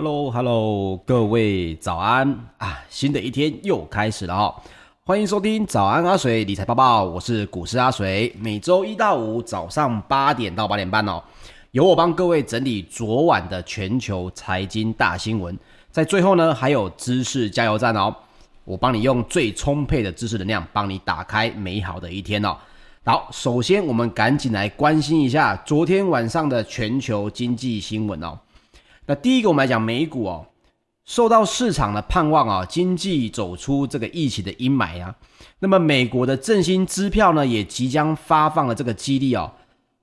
[0.00, 2.78] Hello，Hello，各位早安啊！
[2.88, 4.54] 新的一天又开始了哦，
[5.02, 11.20] 欢迎收听早安阿水理财报报，我是股市阿水，每周一到五早上八点到八点半哦，
[11.72, 15.58] 由我帮各位整理昨晚的全球财经大新闻，
[15.90, 18.14] 在最后呢还有知识加油站哦，
[18.62, 22.56] 我帮你用最充沛的知识能量帮你打开美好的一天哦。
[23.04, 28.38] 好，首先我们赶紧来关心一下昨天晚上的全球经济新闻哦。
[29.08, 30.44] 那第一个，我们来讲美股哦，
[31.06, 35.14] 受到市场的盼望啊，经济走出这个疫情的阴霾啊，
[35.60, 39.50] 那么美国的振兴支票呢，也即将发放了这个激励哦。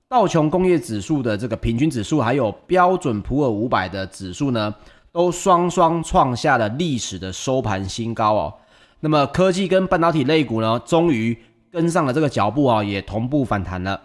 [0.08, 4.74] 道琼工业指数的这个平均指数，还有标准普尔五百的指数呢，
[5.12, 8.54] 都双双创下了历史的收盘新高哦。
[8.98, 11.36] 那么科技跟半导体类股呢，终于
[11.70, 14.00] 跟上了这个脚步啊，也同步反弹了。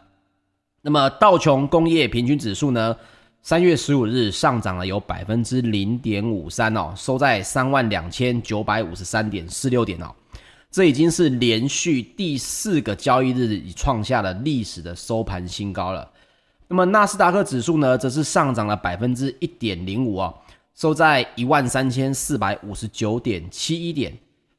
[0.83, 2.95] 那么道琼工业平均指数呢，
[3.44, 10.14] 三月十五日上涨了有百分之零点五三哦，收在三万两千九百五十三点四六点哦，
[10.70, 16.08] 这已经是连续第四个交易日已创下了历史的收盘新高了。
[16.68, 20.32] 那么纳斯达克指数呢，则是上涨了百分之一点零五哦，
[20.76, 24.16] 收在一万三千四百五十九点七一点。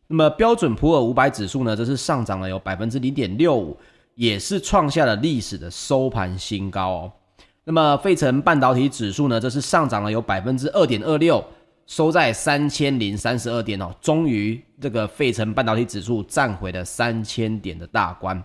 [0.09, 3.77] 那么标准普尔五百指数呢，则是上涨了有百分之零点六五，
[4.17, 7.13] 也是创下了历史的收盘新高哦。
[7.65, 11.43] 那么，费城半导体指数呢，这是上涨了有百分之二点二六，
[11.87, 13.95] 收在三千零三十二点哦。
[14.01, 18.43] 终于，这个费城半导体指数站回了三千点的大关。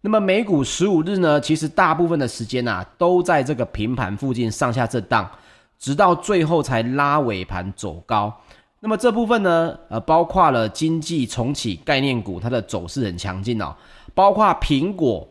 [0.00, 5.28] 那么，美股十五日呢，其实大部分的时间啊，都在这个平盘附近上下震荡，
[5.76, 8.32] 直到最后才拉尾盘走高。
[8.78, 13.74] 那么这部分呢，呃，包括了经济重启概念股，它的走势很强劲哦，
[14.14, 15.28] 包括苹果。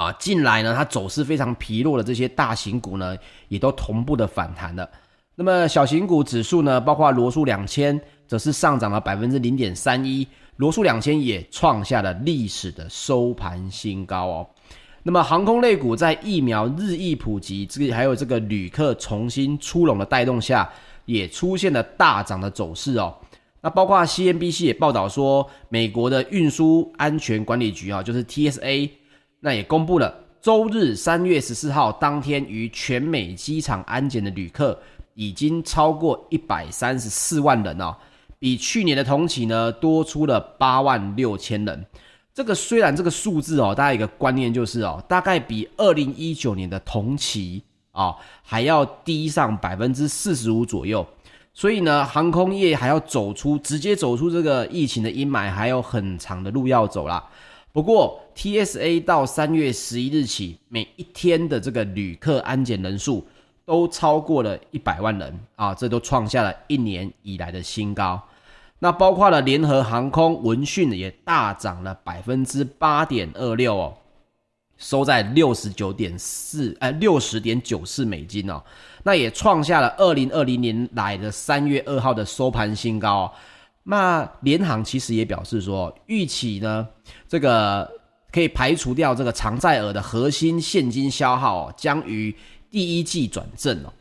[0.00, 3.14] 啊，近来呢，它走势非常疲弱的这些大型股呢，
[3.48, 4.88] 也都同步的反弹了。
[5.34, 10.26] 那么小型股指数呢，包括罗素两千，则是上涨了百分之零点三一，
[10.56, 14.48] 罗素两千也创下了历史的收盘新高哦。
[15.02, 20.66] 那么航空类股在疫苗日益普及，这个还有这个旅客重新出笼的带动下，
[21.04, 23.14] 也出现了大涨的走势哦。
[23.60, 28.92] 那包括 CNBC 也报道说，美国的运输安全管理局啊，就是 TSA。
[29.40, 34.78] 那也公布了，周日三月十四号当天于全美机场安检的旅客
[35.14, 37.96] 已经超过一百三十四万人哦，
[38.38, 41.86] 比去年的同期呢多出了八万六千人。
[42.34, 51.06] 这个虽然这个数字哦，大家一个观念就是哦，大概比二零一九年的同期啊还要低上百分之四十五左右。
[51.52, 57.22] 所以呢，航空业还要走出直接走出这个疫情的阴霾，还有很长的路要走啦。
[57.72, 63.26] 不过，TSA 到三月十一日起，每一天的这个旅客安检人数
[63.66, 68.18] 都超过了一百万人啊，这都创下了一年以来的新高。
[68.78, 73.94] 那包括了联合航空、闻讯也大涨了百分之八点二六哦，
[74.78, 78.62] 收在六十九点四，呃，六十点九四美金哦，
[79.02, 83.32] 那也创下了二零二零年来的三月二号的收盘新高哦。
[83.82, 86.88] 那联航其实也表示说，预期呢，
[87.28, 87.99] 这个
[88.32, 92.34] 可以排除掉这个偿债额的核心现金消耗哦，将于
[92.70, 93.92] 第一季转正哦。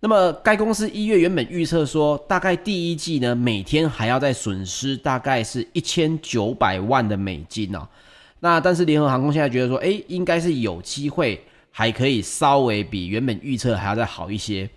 [0.00, 7.88] 那么该公司一月原本预测说，大概第一季呢，每天还要再损失大概是一千九百万的美金哦。
[8.40, 14.68] 那但是联合航空现在觉得说，诶，应该是有机会，还可以稍微比原本预测还要再好一些。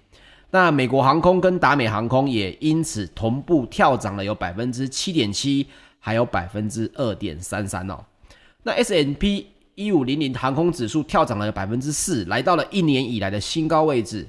[0.52, 5.68] 那美国航空跟达美航空也因此同步跳涨了有百分之七点七，
[6.00, 8.00] 还有百分之二点三三哦。
[8.64, 14.28] 那 S n P 一五零零航空指数跳涨了百分之四，来到了一年以来的新高位置。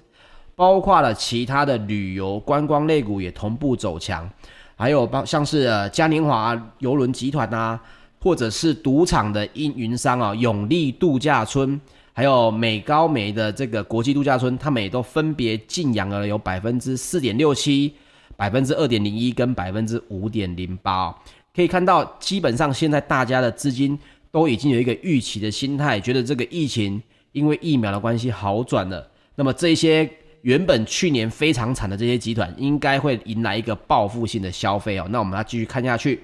[0.56, 4.28] 包括了其他的旅游观光类股也同步走强，
[4.76, 7.80] 还有包像是嘉年华邮轮集团啊，
[8.20, 11.80] 或者是赌场的运营商啊，永利度假村。
[12.12, 17.94] 还有美高梅的这个国际度假村，他们也都分别劲扬了有百分之四点六七、
[18.36, 21.10] 百分之二点零一跟百分之五点零八。
[21.54, 23.98] 可以看到，基本上现在大家的资金
[24.30, 29.10] 都已经有一个预期的心态，觉得这个疫情因为疫苗的关系好转了。
[29.34, 30.08] 那么这些
[30.42, 35.06] 原本去年非常惨的这些集团，应该会迎来一个报复性的消费哦。
[35.10, 36.22] 那我们要继续看下去。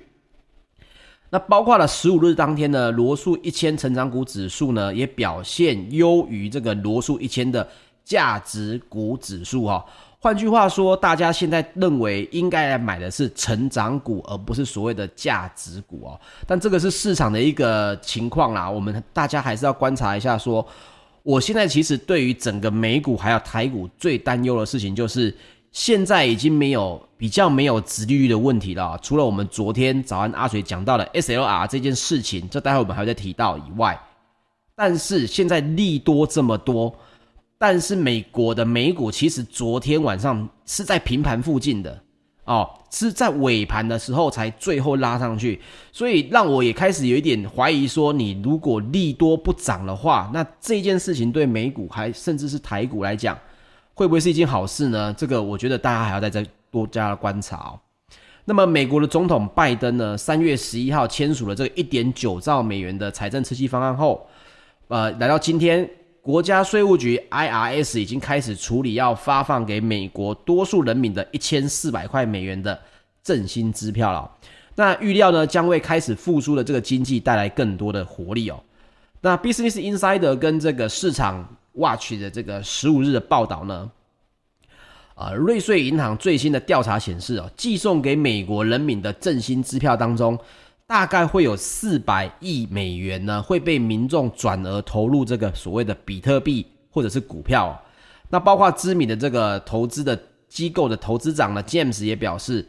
[1.31, 7.69] 那包括了十五日当天呢，罗素一千成长股指数呢也表现优于这个罗素一千的
[8.05, 9.85] 价值股指数哈。
[10.19, 16.21] 换句话说，大家现在认为应该来买的是成长股，而不是所谓的价值股哦。
[16.47, 20.37] 但这个是市场的一个情况啦，我们大家还是要观察一下。
[20.37, 20.67] 说，
[21.23, 25.35] 我现在其实对于整个美股还有台股最担忧的事情就是。
[25.73, 34.01] 现在已经没有比较没有殖利率的问题了，除了我们昨天早安阿水讲到的 SLR 这件事情，这待会我们还会再提到以外，
[34.75, 36.95] 但是现在利多这么多，
[37.59, 42.03] 但是美国的美股其实昨天晚上是在平盘附近的
[42.45, 45.61] 哦，是在尾盘的时候才最后拉上去，
[45.91, 53.37] 所以让我也开始有一点怀疑说，你如果利多不涨的话，那这件事情对美股还甚至是台股来讲。
[53.99, 55.11] 会不会是一件好事呢？
[55.17, 57.81] 这个我觉得大家还要再再多加观察哦。
[58.45, 64.29] 那么，美国的总统拜登呢，三月十一号签署了这个一点九兆美元的财政刺激方案后，
[64.89, 65.89] 呃，来到今天，
[66.27, 72.77] 国家税务局 IRS 已经开始处理要发放给美国多数人民的一千四百块美元的
[73.23, 74.29] 振兴支票了。
[74.75, 78.61] 那预料呢，将为开始复苏的这个经济带来更多的活力哦。
[79.21, 81.49] 那 Business Insider 跟这个市场。
[81.79, 83.91] Watch 的这个十五日的报道呢，
[85.15, 90.39] 呃，瑞穗银行最新的调查显示哦，寄送给美国人民的振兴支票当中，
[90.87, 97.77] 大概会有四百亿美元呢会被民众转而投入这个所谓的比特币或者是股票。
[98.29, 100.17] 那包括知名的这个投资的
[100.49, 102.67] 机构的投资长呢，James 也表示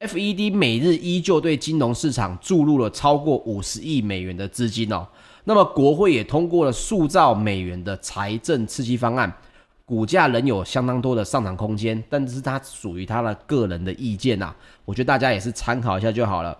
[0.00, 5.06] ，FED 每日依旧对金融市场注入了超过五十亿美元的资金哦。
[5.44, 9.32] 那么，国会也通过了数兆美元的财政刺激方案，
[9.84, 16.56] 股价仍有相当多的上涨空间，但是它属于他的个人的意见呐、啊，我觉得大家也是参考一下就好了。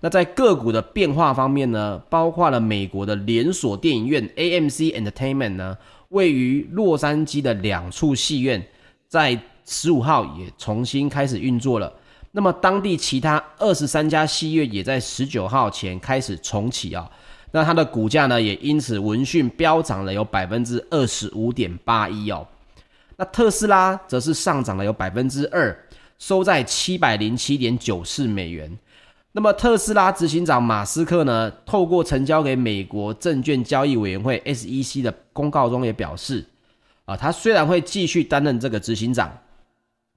[0.00, 5.76] 那在个股的变化方面呢，包括了美国的连锁电影院 AMC Entertainment 呢，
[6.10, 8.64] 位于洛杉矶的两处戏院，
[9.08, 11.92] 在十五号也重新开始运作了。
[12.32, 17.10] 那么，当地其他二十三家戏院也在十九号前开始重启啊。
[17.50, 22.46] 那它的股价呢，也因此闻讯飙涨了有百分之二十五点八一哦。
[23.16, 25.74] 那特斯拉则是上涨了有百分之二，
[26.18, 28.70] 收在七百零七点九四美元。
[29.36, 36.42] 那么特斯拉执行长马斯克呢，透过呈交给美国证券交易委员会 SEC 的公告中也表示，
[37.04, 39.30] 啊，他虽然会继续担任这个执行长，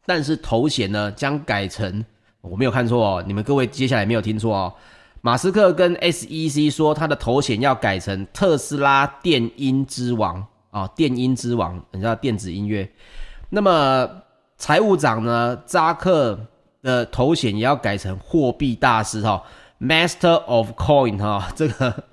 [0.06, 2.06] 但是头衔呢将改成，
[2.40, 4.74] 我没有看错哦，你们各位接下来没有听错哦。
[5.20, 12.90] 马斯克跟 SEC 说，他的头衔要改成特斯拉电音之王啊，电音之王，你知道电子音乐。
[13.50, 14.10] 那么
[14.56, 16.40] 财务长呢，扎克
[16.82, 19.44] 的头衔也要改成货币大师哈
[19.80, 22.04] ，Master of Coin 哈，这个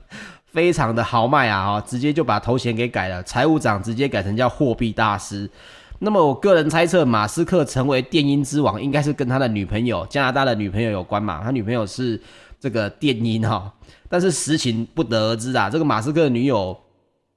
[0.45, 5.51] 非常的豪迈啊哈，直接就把头衔给改了，财务长直接改成叫货币大师。
[5.99, 12.21] 那么我个人猜测，马斯克成为电音之王，应该是跟他的女朋友加拿大的女朋友有关嘛，他女朋友是。
[12.59, 13.71] 这个电音哈，
[14.09, 15.69] 但是实情不得而知啊。
[15.69, 16.77] 这个马斯克的女友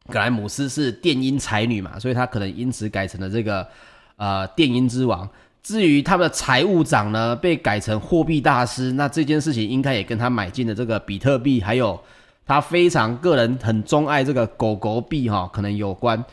[0.08, 3.68] 格莱姆斯是电音才女嘛，所以他可能因此改成了这个
[4.16, 5.30] 呃电音之王。
[5.62, 12.00] 至于他们的财务长呢，被改成货币大师，那这件事情应该也跟他买进的这个比特币，还有
[12.46, 16.24] 他非常个人很钟爱这个狗狗币哈，可能有关。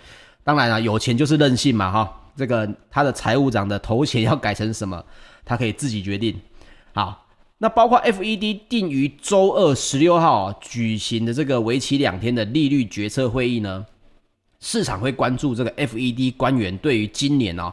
[0.45, 2.23] 当然了，有钱就是任性嘛哈。
[2.37, 5.05] 这个他的财务长的头衔要改成什么，
[5.45, 6.39] 他可以自己决定。
[6.93, 7.23] 好。
[7.59, 13.87] 那包括 FED 定于周二十六号举行的这个为期两天的利率决策会议呢，
[14.61, 17.73] 市场会关注这个 FED 官员对于今年哦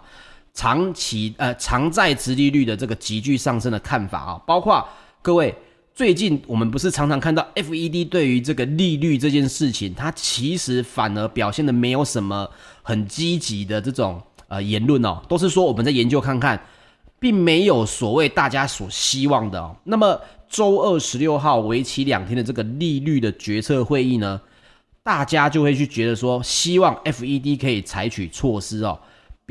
[0.53, 4.87] 长期呃长债殖利率的这个急剧上升的看法啊，包括
[5.21, 5.53] 各位
[5.93, 12.49] 最近我们不是常常看到 FED 对于这个利率这件事情，它其实反而表现的没有什么
[12.81, 16.61] 很积极的这种呃言论哦，都是说我们在研究看看。
[17.19, 19.73] 并没有所谓大家所希望的哦。
[19.85, 20.19] 那么
[20.49, 24.41] 周二十六号为期两天的这个利率的决策会议呢，
[25.03, 28.99] 大家就会去觉得说，希望 FED 可以采取措施哦，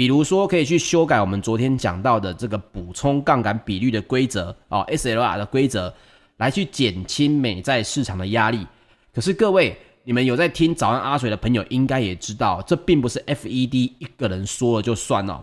[0.02, 5.94] 比如说可以去修改我们昨天讲到的这个补充杠杆比率的规则哦，SLR 的规则，
[6.38, 8.66] 来去减轻美债市场的压力。
[9.14, 15.40] 可是各位，你们有在听早安阿水的朋友应该也知道，这并不是 FED 一个人说了就算哦，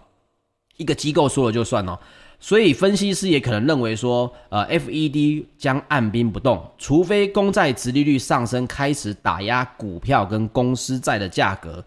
[0.75, 1.97] 一个机构说了就算哦。
[2.41, 11.81] 所以分析师也可能认为说，呃，FED 将按兵不动，除非公债殖利率上升开始打压股票跟公司债的价格，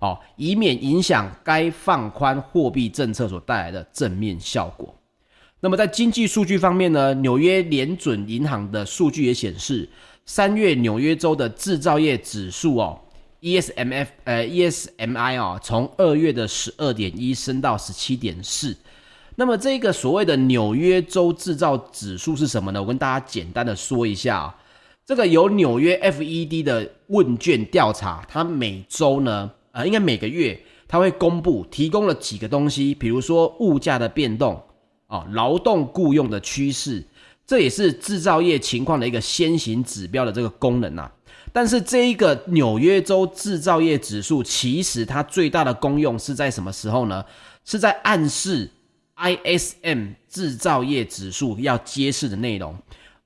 [0.00, 4.94] 哦，以免影响该放宽货币政策所带来的正面效果。
[5.60, 9.88] 那么在经济数据方面呢，纽约联准银行的数据也显示，
[10.24, 13.00] 三月纽约州的制造业指数哦
[13.40, 18.76] ，ESMF 呃 ESMI 哦，从二月的十二点一升到十七点四。
[19.34, 22.80] 那么这个所谓的纽约州制造指数是什么呢？
[22.80, 24.56] 我跟大家简单的说一下啊，
[25.06, 34.60] 这个由纽约 FED 的问卷调查，它每周呢，呃，应该每个月它会公布提供了几个东西，比如说物价的变动
[35.06, 37.06] 啊，劳动雇佣的趋势，
[37.46, 41.12] 这也是制造业情况的一个先行指标的这个功能啊。
[41.52, 47.24] 但是这一个纽约州制造业指数，其实它最大的功用是在什么时候呢？
[47.64, 48.68] 是在暗示
[49.14, 52.76] ISM 制造业指数要揭示的内容。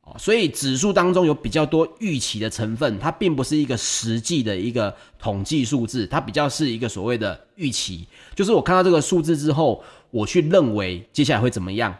[0.04, 8.04] 哦所以指数当中有比较多预期的成分，它并不是一个实际的一个统计数字，它比较是一个所谓的预期，
[8.34, 9.80] 就是我看到这个数字之后，
[10.10, 11.94] 我去认为接下来会怎么样。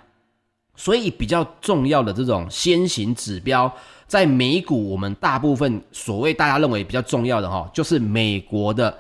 [0.75, 3.73] 所以比较重要的这种先行指标，
[4.09, 8.99] 在美股我们大部分所谓大家认为比较重要的哈，就是美国的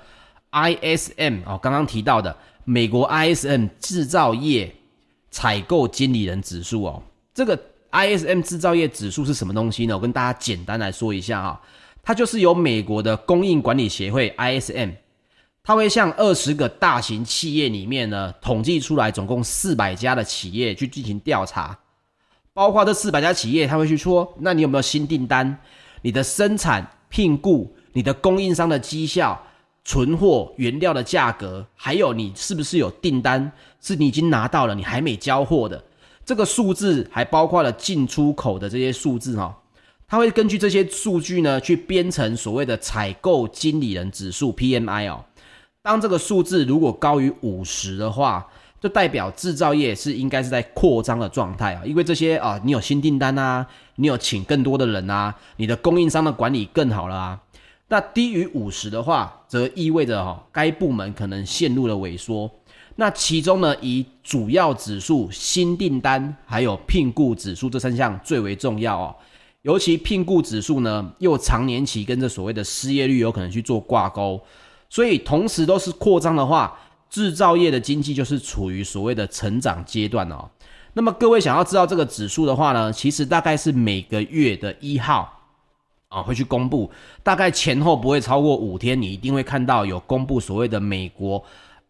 [0.52, 4.72] ISM 哦，刚刚提到的美国 ISM 制造业
[5.30, 7.02] 采购经理人指数哦，
[7.34, 7.58] 这个。
[7.92, 9.94] ISM 制造业指数是什么东西呢？
[9.94, 11.60] 我跟大家简单来说一下啊，
[12.02, 14.92] 它就是由美国的供应管理协会 ISM，
[15.62, 21.78] 它会向二十个大型企业里面呢统计出来总共四百家的企业去进行调查，
[22.54, 25.58] 包括这四百家企业，它会去说，那你有没有新订单？
[26.00, 29.38] 你的生产、聘雇、你的供应商的绩效、
[29.84, 35.84] 存货、原料的价格，还有你是不是有订单是你已经拿到了，你还没交货的？
[36.24, 39.56] 这个数字还包括了进出口的这些数字哈，
[40.06, 45.24] 它会根据这些数据呢去编成所谓的采购经理人指数 PMI 哦。
[45.82, 48.46] 当这个数字如果高于五十的话，
[48.80, 57.40] 就代表制造业是应该是在扩张的状态啊，因为这些啊，你有新订单啊，你有请更多的人啊，你的供应商的管理更好了啊。
[57.88, 62.50] 那低于五十的话，则意味着哈，该部门可能陷入了萎缩。
[62.96, 69.16] 那其中呢，以主要指数、新订单还有聘雇指数这三项最为重要哦。
[69.62, 74.40] 尤其聘雇指数呢，又长年期跟着所谓的失业率有可能去做挂钩，
[74.90, 76.78] 所以同时都是扩张的话，
[77.08, 80.50] 制造业的经济就是处于所谓的成长阶段哦。
[80.94, 85.40] 那么各位想要知道这个指数的话呢，其实大概是每个月的一号
[86.08, 86.90] 啊会去公布，
[87.22, 91.42] 大概前后不会超过五天，你一定会看到有公布所谓的美国。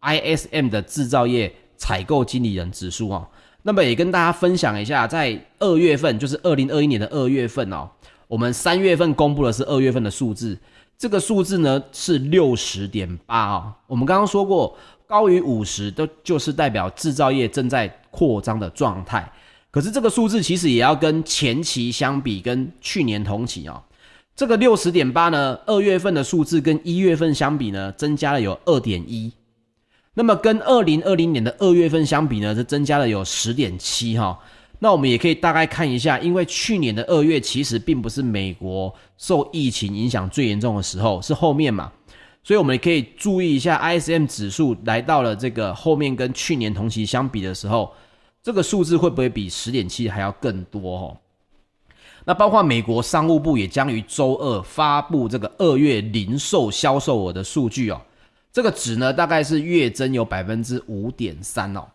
[0.03, 3.27] ISM 的制造业采购经理人指数哦，
[3.63, 7.89] 那么也跟大家分享一下，在二月份，就是二零二一年的二月份哦，
[8.27, 10.57] 我们三月份公布的是二月份的数字，
[10.97, 13.73] 这个数字呢是六十点八哦。
[13.87, 19.31] 我们刚刚说过，高于五十都就是代表制造业正在扩张的状态。
[19.71, 23.81] 可是这个数字其实也要跟前期相比，跟去年同期哦，
[24.35, 29.31] 这个六十点八呢，二月份的数字跟一月份相比呢，增加了有二点一。
[30.15, 34.37] 那么跟二零二零年的二月份相比呢，是增加了有十点七哈。
[34.79, 41.91] 那我们也可以大概看一下，因为去年的二月其实并不是美国受疫情影响最严重的时候，是后面嘛，
[42.43, 47.93] 所以我们也可以注意一下 ISM 指数来到了这个后面跟去年同期相比的时候，
[48.43, 51.17] 这个数字会不会比十点七还要更多哈？
[52.25, 58.01] 那包括美国商务部也将于周二发布这个二月零售销售额的数据哦。
[58.53, 61.87] 这个值呢，大概是月增有百分之五点三哦。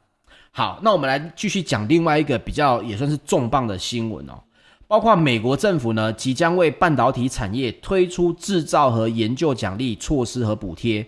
[0.51, 4.43] 好，那我们来继续讲另外一个比较也算是重磅的新闻哦，
[4.89, 11.07] 包括美国政府呢即将为半导体产业推出制造和研究奖励措施和补贴。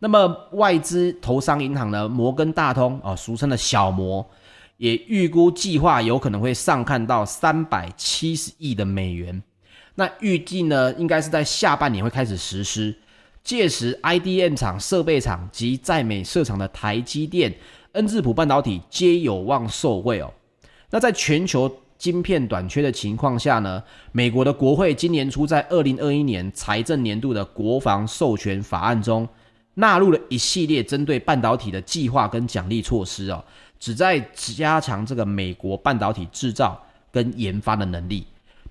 [0.00, 4.28] 那么外资投商银行呢，摩根大通哦，俗称的小摩，
[4.76, 9.42] 也预估计划有可能会上看到三百七十亿的美元。
[9.94, 12.94] 那预计呢，应该是在下半年会开始实施。
[13.44, 17.54] 届时，IDM 厂、设备厂及在美设厂的台积电、
[17.92, 20.32] 恩智浦半导体皆有望受惠哦。
[20.88, 29.28] 那在全球晶片短缺的情况下呢，美国的国会今年初在二零二一年财政年度的国防授权法案中，
[29.74, 33.44] 纳入了一系列针对半导体的计划跟奖励措施哦，
[33.78, 38.26] 旨在加强这个美国半导体制造跟研发的能力。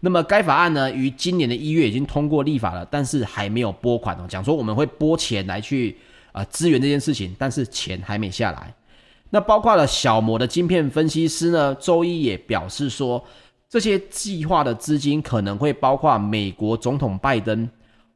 [0.05, 4.25] 那么该法案呢，于今年的一月已经通过立法了，但是还没有拨款哦。
[4.27, 5.95] 讲说我们会拨钱来去
[6.33, 8.73] 啊、支援这件事情，但是钱还没下来。
[9.29, 13.23] 那包括了小摩的晶片分析师呢，周一也表示说，
[13.69, 17.69] 这些计划的资金可能会包括美国总统拜登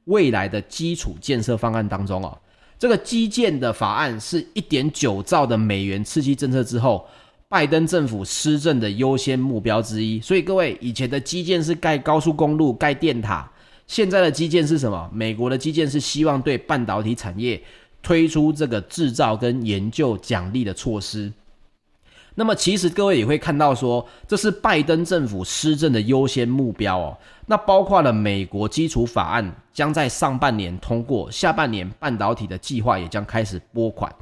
[0.03, 2.37] 未来的基础建设方案当中哦。
[2.77, 7.07] 这个基建的法案是一点九兆的美元刺激政策之后。
[7.49, 13.49] 拜登政府施政的优先目标之一，所以各位，以前的基建是盖高速公路、盖电塔，
[13.87, 15.09] 现在的基建是什么？
[15.13, 17.61] 美国的基建是希望对半导体产业
[18.03, 21.31] 推出这个制造跟研究奖励的措施。
[22.35, 27.17] 那么其实各位也会看到说，这是拜登政府施政的优先目标哦。
[27.45, 34.13] 那包括了美国基础法案将在上半年通过，下半年半导体的计划也将开始拨款。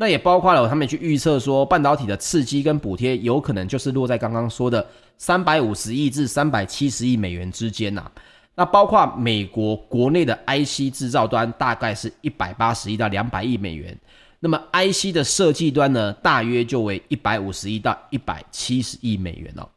[0.00, 4.84] 那也包括了他们去预测说，半导体的刺激跟补贴有可能就是落在刚刚说的
[5.18, 8.10] 三百五十亿至三百七十亿美元之间呐。
[8.54, 13.94] 那包括美国国内的 IC 制造端大概是一百八十亿到两百亿美元。
[14.38, 19.68] 那么，IC 的设计端呢，大约就为一百五十亿到一百七十亿美元哦。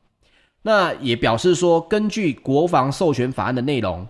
[0.62, 4.08] 那也表示说，根据国防授权法案的内容，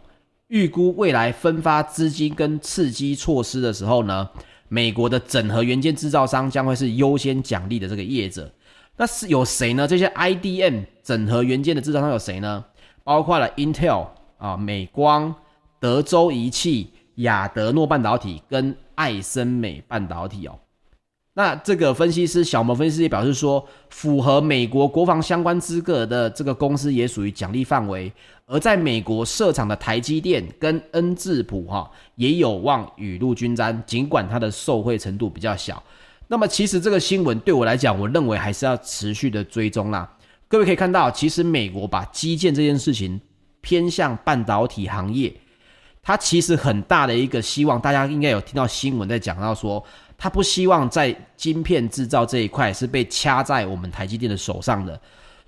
[0.49, 4.29] 预估未来分发资金跟刺激措施的时候呢，
[4.73, 8.51] 美国的整合元件制造商将会是优先奖励的这个业者。
[8.97, 9.87] 那是有谁呢？
[9.87, 12.65] 这些 IDM 整合元件的制造商有谁呢？
[13.03, 14.07] 包括了 Intel
[14.39, 15.31] 啊、美光、
[15.79, 20.57] 德州仪器、亚德诺半导体跟艾森美半导体哦，
[21.35, 28.11] 那这个分析师小摩分析师也表示说，符合美国国防相关资格的这个公司也属于奖励范围，
[28.45, 35.81] 而在美国设厂的台积电跟恩智浦哈也有望雨露均沾，尽管它的受惠程度比较小。
[36.27, 40.07] 那么其实这个新闻对我来讲，我认为还是要持续的追踪啦。
[40.47, 43.19] 各位可以看到，其实美国把基建这件事情
[43.61, 45.33] 偏向半导体行业。
[46.05, 49.81] 它其实很大的一个希望，大家应该有听到新闻在讲到说，
[50.23, 54.97] 他不希望在晶片制造这一块是被掐在我们台积电的手上的，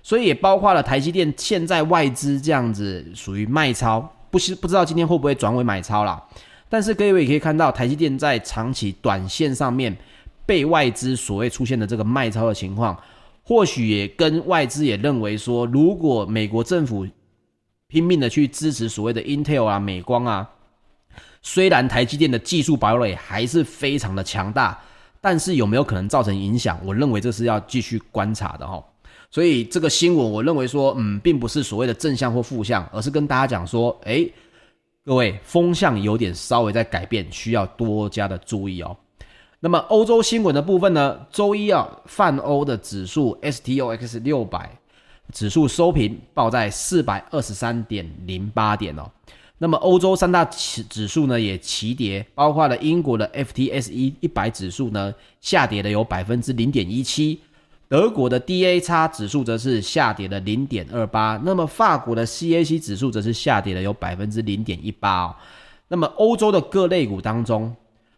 [0.02, 6.22] 所以也包括了台积电现在外资这样子属于卖超，不知不知道今天会不会转为买超啦。
[6.68, 9.96] 但是各位也可以看到，台积电在长期短线上面
[10.44, 12.94] 被外资所谓出现的这个卖超的情况，
[13.44, 17.08] 或许也跟外资也认为说，如果美国政府
[17.88, 20.46] 拼命的去支持所谓的 Intel 啊、美光啊，
[21.42, 24.78] 虽然台积电的技术堡垒还是非常的强大，
[25.20, 26.78] 但是有没有可能造成影响？
[26.84, 28.82] 我认为这是要继续观察的哈。
[29.30, 34.32] 所以这个新闻，我认为说，嗯，并不是所谓的正向或负向，而是跟大家讲说，诶，
[35.04, 38.96] 各位风向有点稍微在改变，需要多加的注意哦。
[39.60, 44.70] 那么欧洲新闻的部分呢，周一啊，泛欧的指数 STOXX 六百。
[45.32, 49.10] 指数收平，报在四百二十三点零八点哦。
[49.58, 57.40] 那么欧洲三大指指数呢也齐跌，包括了英国的 FTSE 一百指数呢下跌了有百分之零点一七，
[57.88, 65.36] 德国的 DAX 指数则是下跌了零点二八，那么法国的 CAC 指数则是下跌了有百分之零点一八哦。
[65.88, 67.74] 那么欧洲的各类股当中，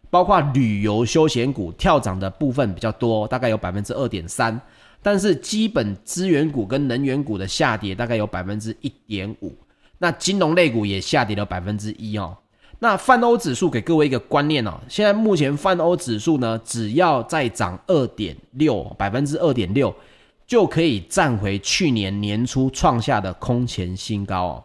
[0.09, 4.59] 包括旅游休闲股跳涨的部分比较多，大概有百分之二点三。
[5.01, 9.55] 但是基本资源股跟能源股的下跌大概有百分之一点五，
[9.99, 12.35] 那金融类股也下跌了百分之一哦。
[12.79, 19.93] 那泛欧指数给各位一个观念哦，现在目前泛欧指数呢，只要再涨二点六百分之二点六，
[20.47, 24.63] 就可以站回去年年初创下的空前新高哦。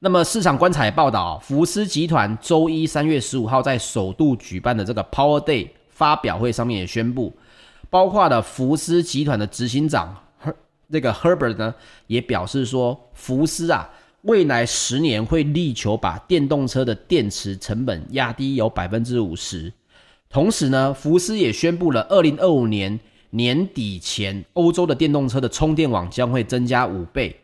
[0.00, 7.32] 那么市场观察也报道，福斯集团周一三月十五号在首度举办的这个 Power Day 发表会上面也宣布。
[7.88, 10.16] 包括了福斯集团的执行长
[10.92, 11.74] 这个 Herbert 呢，
[12.06, 13.88] 也表示说，福斯啊，
[14.22, 19.72] 未来十年会力求把电动车的电池成本压低有百分之五十。
[20.28, 23.00] 同时呢，福斯也宣布了，二零二五年
[23.30, 27.34] 年底前，欧洲的电动车的充电网将会增加五倍。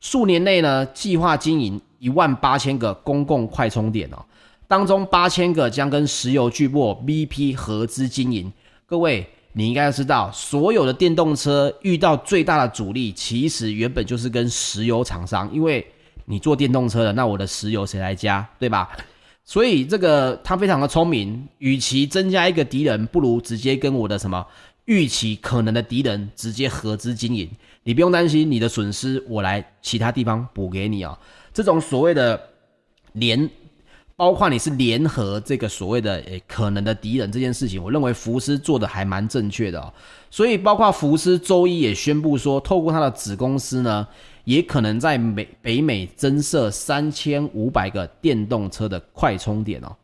[0.00, 4.24] 数年内呢，计划经营一万八千个公共快充点哦，
[4.66, 8.50] 当中八千个将跟石油巨擘 BP 合资经营。
[8.86, 9.28] 各位。
[9.56, 15.86] 你应该知道，所有的电动车遇到最大的阻力，其实原本就是跟石油厂商，因为
[16.24, 18.90] 你做电动车的，那我的石油谁来加，对吧？
[19.44, 24.44] 所以这个他非常的聪明，与其增加一个敌人，不如直接跟我的什么
[24.86, 27.48] 预期可能的敌人直接合资经营，
[27.84, 31.18] 你不用担心你的损失，我来其他地方补给你啊、哦。
[31.52, 32.40] 这种所谓的
[33.12, 33.48] 连。
[34.16, 39.92] 包括你是联合这个所谓的诶可能的敌人这件事情，我认为福斯做的还蛮正确的哦。
[40.30, 44.06] 所以包括福斯周一也宣布说，透过他的子公司呢，
[44.44, 49.96] 也可能在美北美增设三千五百个电动车的快充点哦。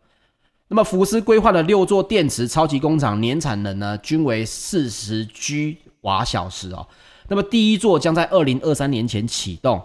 [0.66, 6.85] 那么福斯规划的六座电池超级工厂年产能呢，均为四十 G 瓦小时哦。
[7.29, 9.81] 那么第一座将在二零二三年前启动。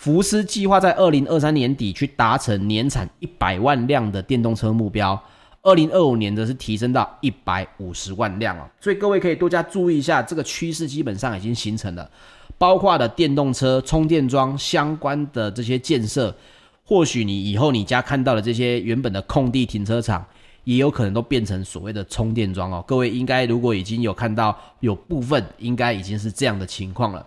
[0.00, 5.22] 福斯计划在二零二三年底去达成年产一百万辆的电动车目标，
[5.60, 8.62] 二零二五年则是提升到一百五十万辆哦。
[8.80, 12.10] 所以各位可以多加注意一下，这个趋势基本上已经形成了，
[12.56, 16.34] 包括的电动车充电桩相关的这些建设，
[16.82, 20.24] 或许你以后你家看到的这些原本的空地停车场，
[20.64, 22.82] 也有可能都变成所谓的充电桩哦。
[22.88, 27.26] 各位应该如果已经有看到有部分，应该已经是这样的情况了。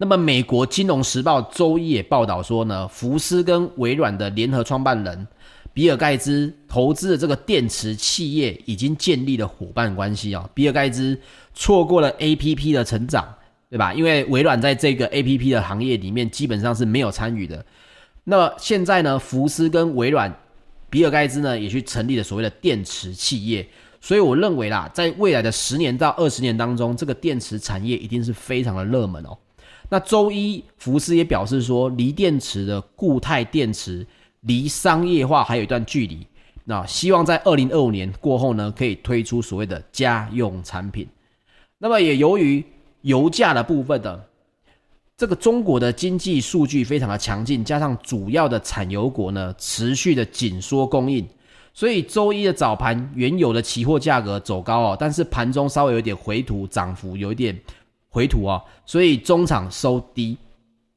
[0.00, 5.26] 那么，美国金融时报周一也报道说呢，福斯跟微软的联合创办人
[5.72, 10.48] 比尔盖茨投资的这个电池企业已经建立了伙伴关系哦。
[10.54, 11.18] 比尔盖茨
[11.52, 13.28] 错过了 APP 的成长，
[13.68, 13.92] 对吧？
[13.92, 17.66] 因为微软在这个 APP 的行业里面基本上是没有参与的。
[18.22, 20.32] 那现在呢，福斯跟微软，
[20.88, 23.66] 比尔盖茨呢也去成立了所谓的电池企业。
[24.00, 29.36] 所以我认为啦，在未来的十年到二十年当中，这个电池产业一定是非常的热门哦。
[29.90, 34.06] 那周一，福斯也表示说，锂电池的固态电池
[34.40, 36.26] 离商业化还有一段距离。
[36.64, 41.08] 那希望在二零二五年过后呢，可以推出所谓的家用产品。
[41.78, 42.62] 那么也由于
[43.00, 44.22] 油价的部分的
[45.16, 51.26] 这个中国的经济数据非常的强劲，加上主要的产油国呢持续的紧缩供应，
[51.72, 57.58] 所以周一的早盘原油的期货价格走高哦，但是盘中稍微有点回吐，涨幅有一点。
[58.08, 60.36] 回吐啊，所以中场收低。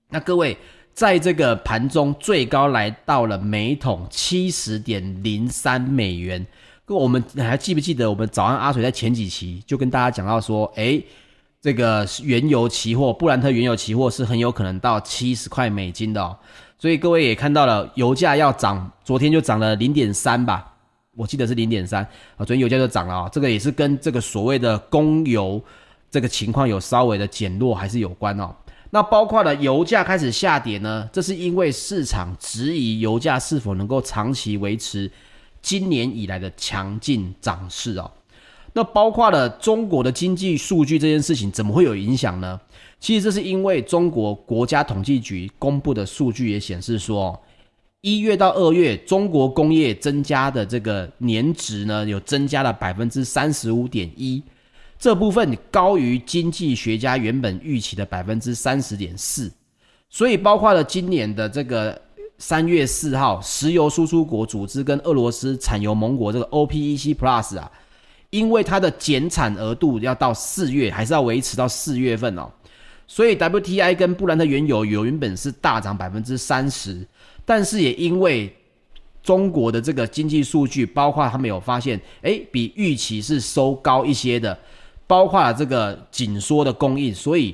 [0.10, 0.58] 那各位
[0.93, 6.45] 在这个盘中最高来到了每桶七十点零三美元。
[6.84, 11.02] 各位，我们还记不记得我们早上阿水在前几期就跟大家讲到说，诶，
[11.62, 16.38] 这个原油期货布兰特原油期货是很有可能到七十块美金的哦。
[16.78, 20.74] 所以各位也看到了，油价要涨，昨天就涨了零点三吧，
[21.15, 22.04] 我记得是零点三
[22.36, 22.39] 啊。
[22.39, 25.63] 昨天油价就涨了啊，这个也是跟这个所谓的供油。
[26.12, 28.54] 这个情况有稍微的减弱还是有关哦。
[28.91, 35.10] 那包括了油价开始下跌呢，这是因为市场质疑油价是否能够长期维持
[35.62, 38.12] 今年以来的强劲涨势哦。
[38.74, 42.60] 那包括了中国的经济数据这件事情怎么会有影响呢？
[43.00, 47.41] 其实这是因为中国国家统计局公布的数据也显示说，
[48.02, 54.43] 一月到二月中国工业增加的这个年值呢，有增加了百分之三十五点一。
[55.02, 59.52] 这部分高于经济学家原本预期的百分之三十点四，
[60.12, 62.00] 所以包括了今年的这个
[62.38, 67.72] 三月四号，石油输出国组织跟俄罗斯产油盟国这个 OPEC Plus 啊，
[68.30, 72.48] 因为它的减产额度要到四月，还是要维持到四月份哦，
[73.08, 77.04] 所以 WTI 跟布兰特原油原本是大涨百分之三十，
[77.44, 78.56] 但是也因为
[79.24, 84.56] 中国的这个经济数据，包括他们有发现，诶，比预期是收高一些的。
[85.12, 87.54] 包括了这个紧缩的供应，所以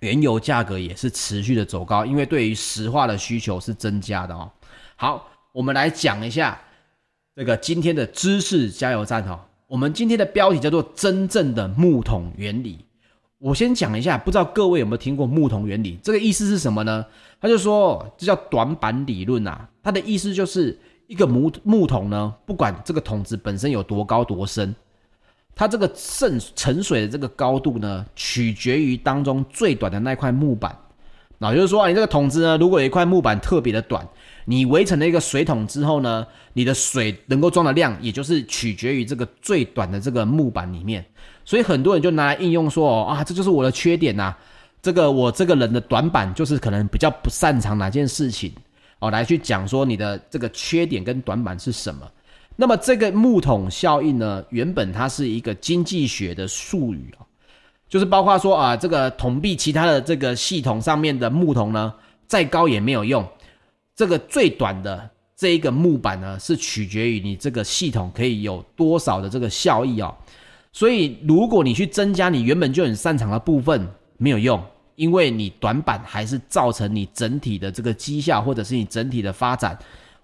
[0.00, 4.50] 原油价格也是持续的走高，因为对于石化的需求是增加的哦。
[4.96, 6.60] 好，我们来讲一下
[7.34, 9.42] 这个今天的知识加油站哈。
[9.68, 12.84] 我们今天的标题叫做“真正的木桶原理”。
[13.40, 15.98] 我先讲一下，不知道各位有没有听过木桶原理？
[16.02, 17.06] 这个意思是什么呢？
[17.40, 19.66] 他就说这叫短板理论啊。
[19.82, 24.74] 它的意思就是一个木木桶呢，不管这个桶子本身有多高多深。
[25.54, 30.76] 它这个渗盛水的这个高度呢，取决于当中最短的那块木板。
[31.38, 34.06] 那就是说啊，你这个桶子呢，如果有一块木板特别的短，
[34.44, 41.04] 你围成了一个水桶之后呢，你的水能够装的量，也就是取决于这个最短的这个木板里面。
[41.44, 44.32] 所以很多人就拿来应用说，哦啊，这就是我的缺点呐，
[44.80, 48.52] 这个我这个人的短板就是可能比较不擅长哪件事情
[49.00, 52.08] 哦，来去讲说你的这个缺点跟短板是什么。
[52.62, 57.26] 那么这个木桶效应呢，原本它是一个经济学的术语啊，
[57.88, 61.92] 就是包括说啊，这个桶壁其他的这个系统上面的木桶呢，
[62.28, 63.26] 再高也没有用，
[63.96, 70.16] 这个最短的这一个木板呢，是取决于你这个系统可以有多少的这个效益啊。
[70.70, 73.84] 所以如果你去增加你原本就很擅长的部分，
[74.18, 74.62] 没有用，
[74.94, 79.76] 因为你短板还是造成你整体的这个绩效或者是你整体的发展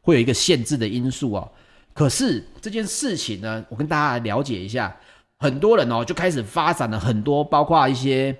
[0.02, 1.50] 会有一个限制的因素哦。
[1.94, 4.96] 可是这件事情呢，我跟大家来了解一下，
[5.40, 8.36] 很多人哦就开始发展了很多，包括一些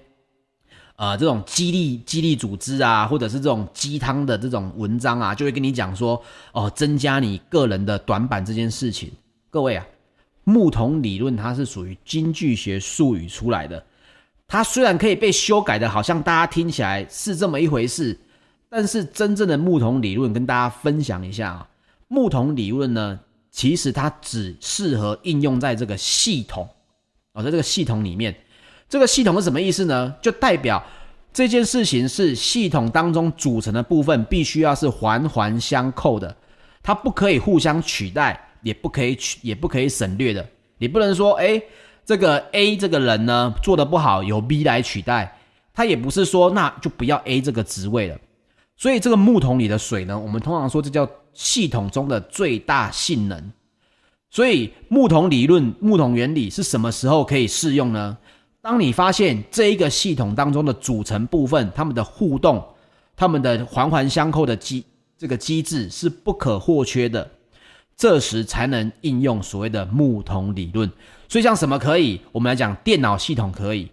[0.94, 9.10] 呃这种激励激励组织啊，或者是这种鸡汤的这种文章啊，就会跟你讲说哦，增加你个人的短板这件事情。
[9.50, 9.84] 各位啊，
[10.44, 13.84] 木桶理论它是属于经济学术语出来的，
[14.46, 18.16] 它虽然可以被修改的，好像大家听起来是这么一回事，
[18.68, 21.68] 但是真正的木桶理论跟大家分享一下啊，
[22.06, 23.18] 木桶理论呢。
[23.58, 26.68] 其实它只适合应用在这个系统
[27.32, 28.32] 哦，在这个系统里面，
[28.88, 30.14] 这个系统是什么意思呢？
[30.22, 30.80] 就代表
[31.32, 36.36] 这件事情是系统当中组成的部分，必须要是环环相扣的，
[36.84, 40.48] 它不可以互相取代，也不可以取，也不可以省略的。
[40.78, 41.60] 你不能说，诶，
[42.06, 45.36] 这个 A 这个人呢做得不好，由 B 来取代，
[45.74, 48.16] 他也不是说那就不要 A 这个职位了。
[48.76, 53.52] 所以这个木桶里的水呢，我们通常说这叫系统中的最大性能。
[54.30, 58.16] 所以木桶理论、木桶原理是什么时候可以适用呢？
[58.60, 62.62] 当你发现这一个系统当中的组成部分，它们的互动、
[63.16, 64.84] 它们的环环相扣的机
[65.16, 67.30] 这个机制是不可或缺的，
[67.96, 70.90] 这时才能应用所谓的木桶理论。
[71.28, 72.20] 所以像什么可以？
[72.32, 73.90] 我们来讲电脑系统可以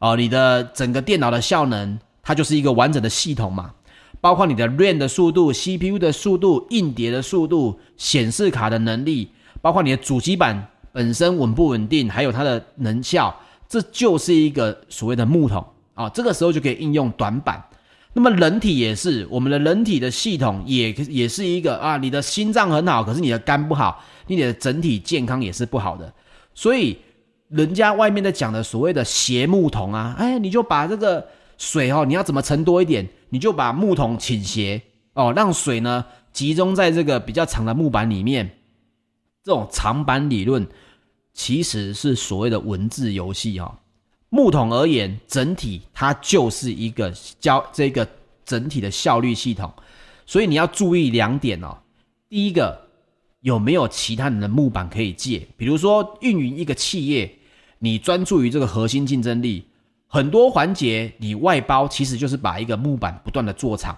[0.00, 3.72] 哦，你的整个电脑的效能，它就是一个完整的系统嘛，
[4.20, 9.30] 包括你的 RAM 的速度、CPU 的速度、硬碟的速度、显示卡的能力。
[9.60, 13.34] 包括你的主机板本身稳不稳定，还有它的能效，
[13.68, 16.08] 这就是一个所谓的木桶啊。
[16.10, 17.62] 这个时候就可以应用短板。
[18.12, 21.96] 那么人体也是，我们的人体的系统也也是一个啊。
[21.98, 26.12] 你的心脏很好，可是你的肝不好，你的整体健康也是不好的。
[26.54, 26.96] 所以
[27.48, 31.24] 人家外面在讲的所谓的斜木桶啊，哎，你就把这个
[31.58, 34.80] 水哦，你要怎么盛多一点，你就把木桶倾斜
[35.14, 38.58] 哦，让水呢集中在这个比较长的木板里面。
[39.44, 40.66] 这种长板理论
[41.32, 43.80] 其实是所谓的文字游戏哈。
[44.30, 47.10] 木桶而言，整体它就是一个
[47.40, 48.06] 交这个
[48.44, 49.72] 整体的效率系统，
[50.26, 51.78] 所以你要注意两点哦。
[52.28, 52.78] 第一个，
[53.40, 55.48] 有没有其他人的木板可以借？
[55.56, 57.38] 比如说运营一个企业，
[57.78, 59.64] 你专注于这个核心竞争力，
[60.08, 63.94] 很多环节你外包其实就是把一个木板不断的做长。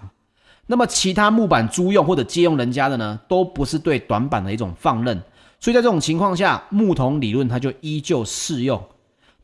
[0.67, 5.21] 那么其他木板租用或者借用人家的呢，都不是对短板的一种放任。
[5.59, 8.81] 所以在这种情况下，木桶理论它就依旧适用。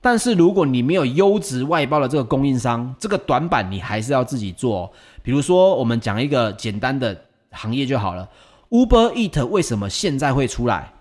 [0.02, 4.92] 但是如果你没有优质外包的这个供应商，这个短板你还是要自己做。
[5.24, 7.20] 比如说，我们讲一个简单的
[7.52, 8.28] 行业就好了。
[8.70, 10.92] Uber Eat 为什么现在会出来？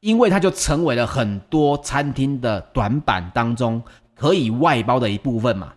[0.00, 3.82] 因为它就成为了很多餐厅的短板当中
[4.14, 5.72] 可以外包的一部分嘛。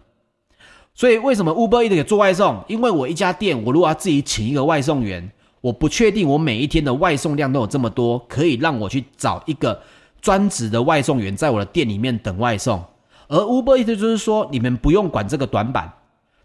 [0.94, 2.64] 所以为什么 Uber Eat 也做外送？
[2.68, 5.32] 因为我一家店，我如果要自己请一个外送员。
[5.60, 9.82] 我不确定我每一天的外送量都有这么多，可以让我去找一个
[10.22, 12.82] 专职的外送员在我的店里面等外送。
[13.28, 15.92] 而 Uber 意思就是说，你们不用管这个短板，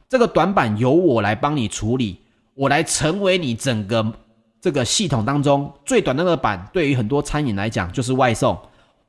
[0.08, 2.20] 这个短板由我来帮你处理，
[2.54, 4.12] 我来成为你整个
[4.60, 6.66] 这个系统当中最短的那个板。
[6.72, 8.58] 对于很多餐饮来讲，就是外送，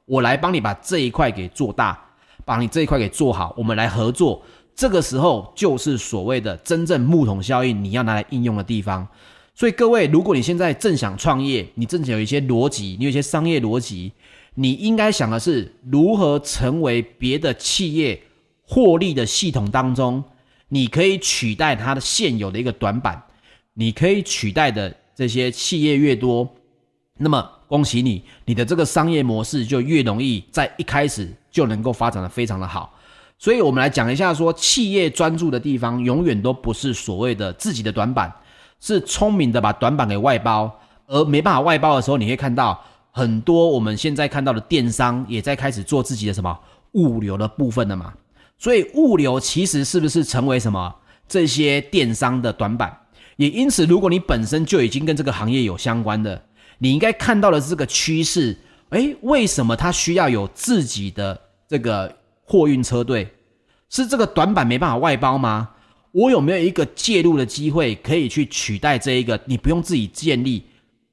[0.05, 1.99] 我来帮你把这一块给做大，
[2.45, 4.41] 把你这一块给做好，我们来合作。
[4.75, 9.07] 这个时候就是所谓的真正木桶效应，你要拿来应用的地方。
[9.55, 14.11] 所以各位，如果你现在正想创业，你正想有一些逻辑，你有一些商业逻辑，
[14.55, 18.19] 你应该想的是如何成为别的企业
[18.63, 20.23] 获利的系统当中，
[20.69, 23.21] 你可以取代它的现有的一个短板，
[23.75, 26.49] 你可以取代的这些企业越多，
[27.19, 32.93] 那么恭喜你，你的这个商业模式就越容易在一开始就能够发展的非常的好。
[33.37, 38.33] 所以我们来讲一下说，企业专注的地方永远都不是所谓的自己的短板。
[38.79, 40.69] 是聪明的把短板给外包，
[41.07, 42.77] 而没办法外包的时候，你会看到
[43.11, 46.59] 很多我们现在看到的电商也在开始做自己的什么
[46.91, 48.13] 物流的部分了嘛。
[48.57, 50.93] 所以物流其实是不是成为什么
[51.29, 52.93] 这些电商的短板？
[53.37, 56.43] 也因此，如果你本身就已经跟这个行业有相关的，
[56.83, 58.57] 你应该看到的是这个趋势。
[58.89, 63.33] 诶，为什么它需要有自己的这个货运车队？
[63.89, 65.69] 是这个短板没办法外包吗？
[66.11, 69.39] 我有没有一个介入的机会，可以去取代这一个？
[69.45, 70.61] 你不用自己建立，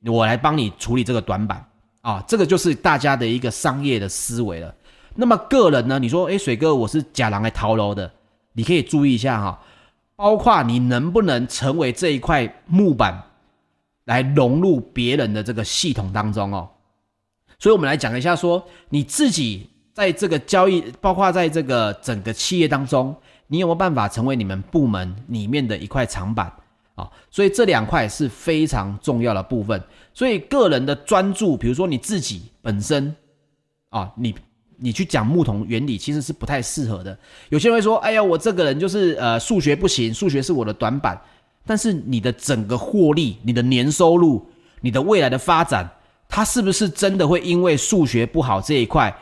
[0.05, 1.65] 我来帮你处理这个短板
[2.01, 2.23] 啊！
[2.27, 4.75] 这个就是大家的一个商业的思维了。
[5.15, 6.01] 那么个人呢？
[6.01, 8.11] 你说，诶，水哥，我是假狼来逃楼的，
[8.55, 9.63] 你可以注意一下哈，
[10.17, 13.23] 包括你能不能成为这一块木板，
[14.11, 16.69] 来融入别人的这个系统当中哦。
[17.61, 23.15] 所以，我们来讲一下，说你自己在这个交易，包括在这个整个企业当中。
[23.53, 26.47] 你有没有办法成为你们部门里面的一块长板
[26.95, 27.11] 啊？
[27.33, 29.83] 所以这两块是非常重要的部分。
[30.15, 33.13] 所以个人的专注，比如说你自己本身
[33.89, 34.33] 啊，你
[34.77, 37.19] 你去讲木桶原理，其实是不太适合的。
[37.49, 41.21] 有些人会说：“哎呀，我这个人就是呃数学不行，数学是我的短板。”
[41.67, 44.47] 但是你的整个获利、你的年收入、
[44.81, 45.89] 你的未来的发展，
[46.29, 49.15] 它是不是真的会因为数学不好这一块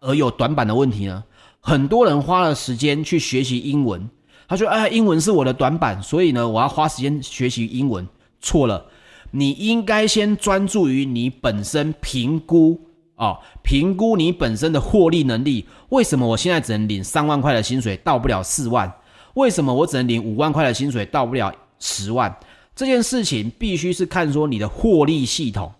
[0.00, 1.24] 而有短板的问题呢？
[1.60, 4.08] 很多人花了时间去学习英文，
[4.46, 8.06] 他说：“哎，英文是我的短板，所以呢，我要花时间学习英文。”
[8.40, 8.86] 错了，
[9.32, 12.80] 你应该先专注于你本身评估
[13.16, 15.66] 哦，评估你本身的获利能力。
[15.88, 18.90] 为什么我现在只能领三万块的薪水，到不了四万？
[19.34, 22.34] 为什么我只能领五万块的薪水，到不了十万？
[22.74, 25.72] 这件事情必须是看说你的获利系统，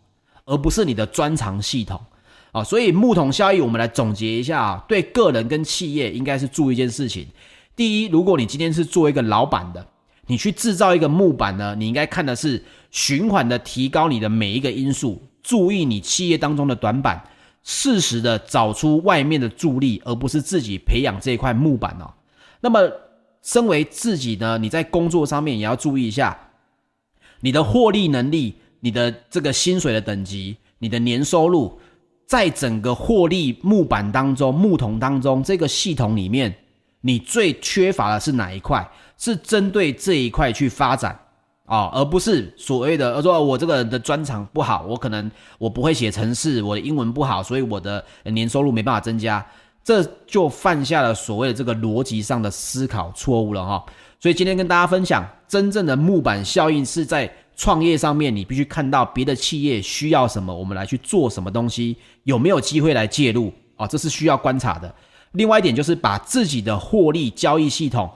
[0.45, 2.01] 而不是你的专长系统。
[2.51, 7.27] 啊，所以木桶效应，我们来总结一下啊，对个人跟企业应该是注意一件事情。
[7.77, 9.87] 第一，如果你今天是做一个老板的，
[10.27, 17.23] 你去制造一个木板呢，你应该看的是循环的提高你的每一个因素，注意你企业当中的短板，
[17.63, 22.11] 适时的找出外面的助力，而不是自己培养这一块木板哦。
[22.61, 22.81] 那么，
[23.43, 26.39] 身为自己呢，你在工作上面也要注意一下，
[27.41, 31.79] 你的获利能力，你的这个薪水的等级，你的年收入，
[32.27, 36.55] 在整个获利木板当中、木桶当中这个系统里面，
[37.01, 38.89] 你最缺乏的是哪一块？
[39.17, 41.19] 是针对这一块去发展
[41.65, 49.45] 啊、而不是所谓的说，我这个人的专长不好，我可能我不会写程式，我的英文不好，所以我的年收入没办法增加。
[49.89, 53.83] 这就犯下了所谓的这个逻辑上的思考错误了哈，
[54.21, 63.87] 所以今天跟大家分享，真正的木板效应是在创业上面，你必须看到别的企业需要什么，我们来去做什么东西，有没有机会来介入啊？
[63.87, 64.95] 这是需要观察的。
[65.33, 68.11] 另外一点就是把自己的获利交易系统，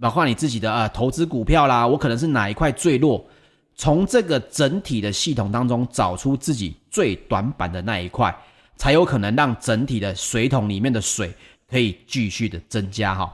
[0.00, 3.24] 包括你自己的呃投资股票啦，我可能是哪一块最弱，
[3.76, 8.36] 从这个整体的系统当中找出自己最短板的那一块。
[8.82, 11.32] 才有可能让整体的水桶里面的水
[11.70, 13.32] 可以继续的增加哈。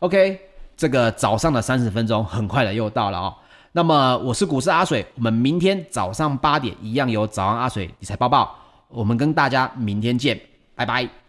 [0.00, 0.36] OK，
[0.76, 3.32] 这个早上的三十分钟很快的又到了哦。
[3.70, 10.36] 那么我是股市阿水，我们明天早上八点一样有早安阿水理财报报，我们跟大家明天见，
[10.74, 11.19] 拜拜。